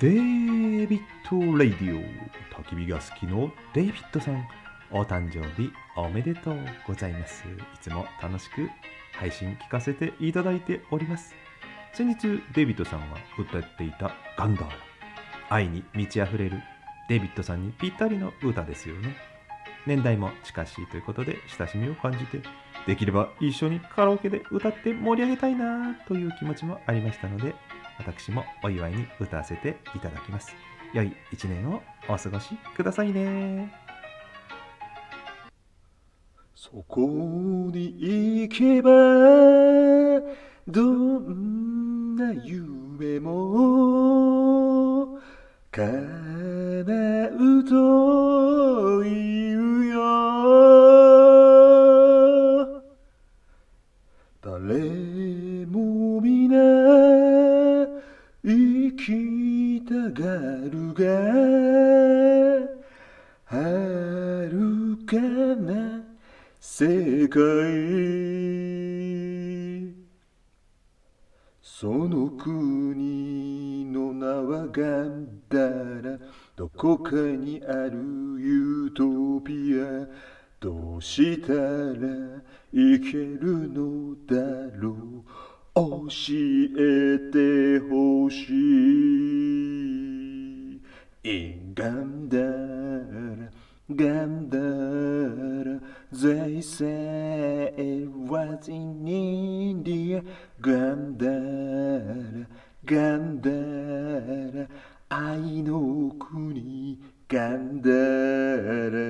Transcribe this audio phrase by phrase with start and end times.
[0.00, 1.00] デイビッ
[1.30, 2.00] ド・レイディオ。
[2.62, 4.48] 焚き火が好きのデイビッドさん。
[4.90, 6.56] お誕生日おめでとう
[6.86, 7.44] ございます。
[7.44, 8.70] いつも楽しく
[9.12, 11.34] 配信聞かせていただいております。
[11.92, 14.74] 先日デイビッドさんが歌っていたガンダーラ。
[15.50, 16.62] 愛に満ち溢れる
[17.10, 19.14] デイビッドさんにぴったりの歌ですよね。
[19.86, 22.40] 年代も近しいということで親しみを感じて
[22.86, 27.54] できれば一緒にカラオケで歌って盛り上げたいなという気持ちもありましたので
[28.00, 30.54] 私もお祝いに歌わせていただきます。
[30.94, 33.70] 良い一年をお過ごしくださいね。
[36.54, 38.90] そこに行けば
[40.66, 45.18] どんな夢も
[45.70, 45.90] 叶
[47.28, 50.00] うというよ。
[54.42, 55.49] 誰
[58.42, 60.40] 生きたが
[60.70, 61.04] るが
[63.44, 65.16] 遥か
[65.56, 66.02] な
[66.58, 67.40] 世界
[71.62, 75.58] その国の名はガンダ
[76.00, 76.18] ラ
[76.56, 77.98] どこかにある
[78.40, 80.08] ユートピア
[80.60, 81.58] どうしたら
[82.72, 85.50] いけるのだろう。
[85.74, 86.06] 教
[86.76, 87.69] えて
[88.30, 88.46] ほし
[91.24, 92.44] いガンダラ
[93.90, 95.80] ガンダラ
[96.12, 100.22] They say it was in India.
[100.60, 101.32] ガンダラ
[102.84, 104.68] ガンダラ
[105.08, 109.09] 愛の国ガンダラ